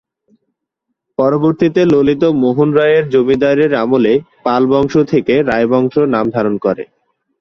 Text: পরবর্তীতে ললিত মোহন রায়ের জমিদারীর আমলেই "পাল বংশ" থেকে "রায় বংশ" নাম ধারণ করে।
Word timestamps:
পরবর্তীতে 1.17 1.81
ললিত 1.85 2.23
মোহন 2.41 2.69
রায়ের 2.77 3.05
জমিদারীর 3.09 3.71
আমলেই 3.75 4.19
"পাল 4.45 4.63
বংশ" 4.71 4.93
থেকে 5.11 5.33
"রায় 5.41 5.67
বংশ" 5.67 5.95
নাম 6.13 6.25
ধারণ 6.35 6.55
করে। 6.65 6.83